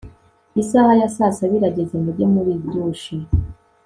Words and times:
isaha 0.61 0.93
ya 1.01 1.09
saa 1.15 1.35
saba 1.37 1.53
irageze 1.57 1.95
mujye 2.03 2.25
muridushe 2.33 3.15